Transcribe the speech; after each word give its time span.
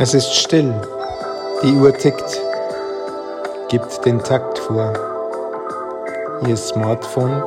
Es 0.00 0.14
ist 0.14 0.32
still, 0.32 0.72
die 1.60 1.72
Uhr 1.72 1.92
tickt, 1.92 2.40
gibt 3.68 4.04
den 4.06 4.22
Takt 4.22 4.56
vor. 4.60 4.92
Ihr 6.46 6.56
Smartphone 6.56 7.42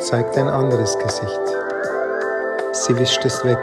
zeigt 0.00 0.36
ein 0.38 0.48
anderes 0.48 0.98
Gesicht. 0.98 1.40
Sie 2.72 2.98
wischt 2.98 3.24
es 3.24 3.44
weg. 3.44 3.60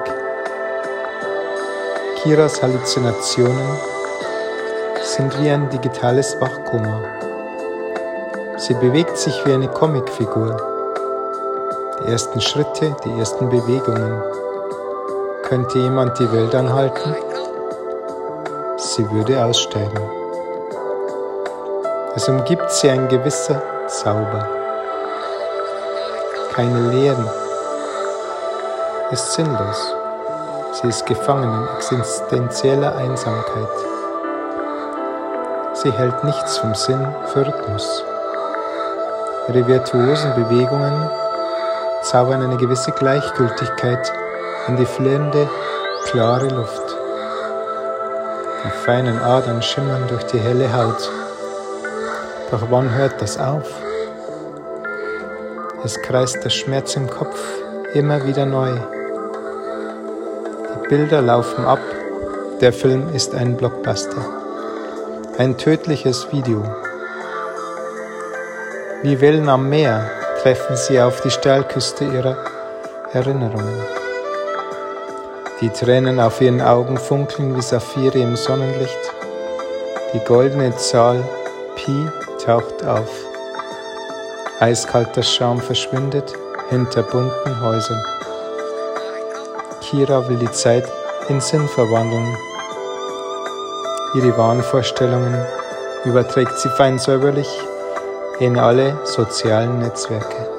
Kiras 2.23 2.63
Halluzinationen 2.63 3.77
sind 5.03 5.37
wie 5.41 5.49
ein 5.49 5.69
digitales 5.69 6.39
Wachkoma. 6.39 7.03
Sie 8.55 8.75
bewegt 8.75 9.17
sich 9.17 9.45
wie 9.45 9.51
eine 9.51 9.67
Comicfigur. 9.67 10.55
Die 11.99 12.11
ersten 12.13 12.39
Schritte, 12.39 12.95
die 13.03 13.19
ersten 13.19 13.49
Bewegungen. 13.49 14.23
Könnte 15.43 15.79
jemand 15.79 16.17
die 16.17 16.31
Welt 16.31 16.55
anhalten? 16.55 17.13
Sie 18.99 19.09
würde 19.11 19.41
aussteigen. 19.41 20.01
Es 22.15 22.27
umgibt 22.27 22.69
sie 22.69 22.89
ein 22.89 23.07
gewisser 23.07 23.61
Zauber. 23.87 24.45
Keine 26.51 26.91
Lehren. 26.91 27.25
Ist 29.11 29.31
sinnlos. 29.31 29.95
Sie 30.73 30.87
ist 30.89 31.05
gefangen 31.05 31.49
in 31.49 31.77
existenzieller 31.77 32.93
Einsamkeit. 32.97 33.77
Sie 35.75 35.91
hält 35.93 36.21
nichts 36.25 36.57
vom 36.57 36.75
Sinn 36.75 37.07
für 37.27 37.47
Rhythmus. 37.47 38.03
Ihre 39.47 39.65
virtuosen 39.65 40.35
Bewegungen 40.35 41.09
zaubern 42.01 42.41
eine 42.41 42.57
gewisse 42.57 42.91
Gleichgültigkeit 42.91 44.11
in 44.67 44.75
die 44.75 44.85
flirrende, 44.85 45.49
klare 46.11 46.49
Luft. 46.49 46.98
Die 48.63 48.69
feinen 48.85 49.19
Adern 49.19 49.61
schimmern 49.61 50.07
durch 50.09 50.23
die 50.25 50.39
helle 50.39 50.73
Haut. 50.73 51.09
Doch 52.51 52.69
wann 52.69 52.93
hört 52.93 53.21
das 53.21 53.37
auf? 53.37 53.69
Es 55.83 56.01
kreist 56.01 56.43
der 56.43 56.49
Schmerz 56.49 56.95
im 56.97 57.09
Kopf 57.09 57.39
immer 57.93 58.25
wieder 58.27 58.45
neu. 58.45 58.71
Die 60.73 60.87
Bilder 60.89 61.21
laufen 61.21 61.63
ab. 61.63 61.79
Der 62.59 62.73
Film 62.73 63.13
ist 63.13 63.33
ein 63.33 63.55
Blockbuster. 63.55 64.25
Ein 65.37 65.57
tödliches 65.57 66.27
Video. 66.33 66.61
Wie 69.03 69.21
Wellen 69.21 69.47
am 69.47 69.69
Meer 69.69 70.11
treffen 70.41 70.75
sie 70.75 71.01
auf 71.01 71.21
die 71.21 71.31
Steilküste 71.31 72.03
ihrer 72.03 72.35
Erinnerungen. 73.13 73.98
Die 75.61 75.69
Tränen 75.69 76.21
auf 76.21 76.39
ihren 76.39 76.61
Augen 76.61 76.97
funkeln 76.97 77.53
wie 77.57 77.61
Saphire 77.61 78.17
im 78.17 78.37
Sonnenlicht. 78.37 78.97
Die 80.13 80.19
goldene 80.19 80.73
Zahl 80.77 81.21
Pi 81.75 82.07
taucht 82.45 82.85
auf. 82.85 83.09
Eiskalter 84.61 85.21
Schaum 85.21 85.59
verschwindet 85.59 86.33
hinter 86.69 87.03
bunten 87.03 87.61
Häusern. 87.61 88.01
Kira 89.81 90.29
will 90.29 90.37
die 90.37 90.51
Zeit 90.51 90.85
in 91.27 91.41
Sinn 91.41 91.67
verwandeln. 91.67 92.37
Ihre 94.15 94.37
Wahnvorstellungen 94.37 95.45
überträgt 96.05 96.57
sie 96.57 96.69
fein 96.69 96.97
säuberlich 96.97 97.49
in 98.39 98.57
alle 98.57 98.97
sozialen 99.03 99.79
Netzwerke. 99.79 100.49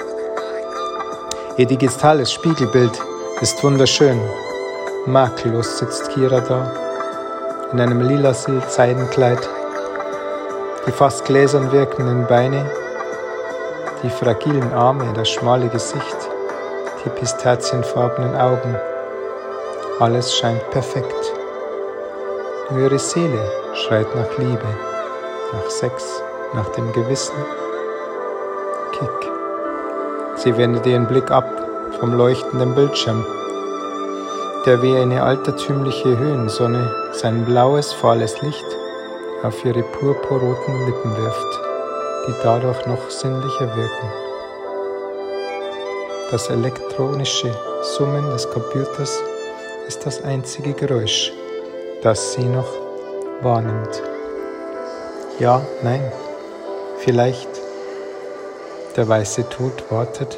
Ihr 1.57 1.67
digitales 1.67 2.31
Spiegelbild 2.31 3.01
ist 3.41 3.65
wunderschön 3.65 4.21
Makellos 5.07 5.79
sitzt 5.79 6.11
Kira 6.11 6.41
da, 6.41 6.71
in 7.73 7.81
einem 7.81 8.03
lila 8.03 8.35
Seidenkleid, 8.35 9.49
die 10.87 10.93
fast 10.93 11.25
gläsern 11.25 11.73
wirkenden 11.73 12.27
Beine, 12.27 12.71
die 14.03 14.11
fragilen 14.11 14.75
Arme, 14.75 15.11
das 15.15 15.31
schmale 15.31 15.69
Gesicht, 15.69 16.17
die 17.03 17.09
pistazienfarbenen 17.09 18.37
Augen. 18.37 18.77
Alles 20.01 20.35
scheint 20.37 20.71
perfekt. 20.71 21.33
Nur 22.71 22.81
ihre 22.83 22.99
Seele 22.99 23.41
schreit 23.73 24.15
nach 24.15 24.37
Liebe, 24.37 24.69
nach 25.55 25.71
Sex, 25.71 26.23
nach 26.53 26.69
dem 26.73 26.93
Gewissen. 26.93 27.37
Kick. 28.93 29.31
Sie 30.37 30.55
wendet 30.59 30.85
ihren 30.85 31.07
Blick 31.07 31.31
ab 31.31 31.49
vom 31.99 32.13
leuchtenden 32.13 32.75
Bildschirm 32.75 33.25
der 34.67 34.83
wie 34.83 34.95
eine 34.95 35.23
altertümliche 35.23 36.19
Höhensonne 36.19 36.95
sein 37.13 37.45
blaues, 37.45 37.93
fahles 37.93 38.43
Licht 38.43 38.67
auf 39.43 39.65
ihre 39.65 39.83
purpurroten 39.83 40.87
Lippen 40.87 41.17
wirft, 41.17 41.61
die 42.27 42.35
dadurch 42.43 42.87
noch 42.87 43.09
sinnlicher 43.09 43.75
wirken. 43.75 44.13
Das 46.31 46.51
elektronische 46.51 47.51
Summen 47.97 48.31
des 48.31 48.49
Computers 48.51 49.19
ist 49.89 50.05
das 50.05 50.23
einzige 50.23 50.75
Geräusch, 50.75 51.33
das 52.03 52.35
sie 52.35 52.45
noch 52.45 52.69
wahrnimmt. 53.41 54.03
Ja, 55.39 55.63
nein, 55.83 56.13
vielleicht. 56.99 57.49
Der 58.97 59.09
weiße 59.09 59.49
Tod 59.49 59.85
wartet 59.91 60.37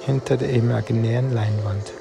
hinter 0.00 0.36
der 0.36 0.50
imaginären 0.50 1.34
Leinwand. 1.34 1.99